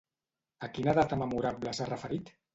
[0.67, 2.35] A quina data memorable s'ha referit?